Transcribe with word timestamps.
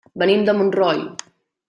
Venim 0.21 0.45
de 0.47 0.55
Montroi. 0.61 1.03